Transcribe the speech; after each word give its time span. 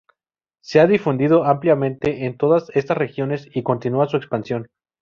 Se 0.63 0.79
ha 0.79 0.87
difundido 0.87 1.43
ampliamente 1.45 2.25
en 2.25 2.35
todas 2.35 2.71
estas 2.73 2.97
regiones 2.97 3.47
y 3.53 3.61
continúa 3.61 4.07
su 4.07 4.17
expansión. 4.17 4.67